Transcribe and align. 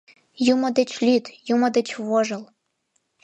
Юмо 0.53 0.67
деч 0.77 0.91
лӱд, 1.05 1.25
юмо 1.53 1.67
деч 1.77 1.87
вожыл! 2.07 2.43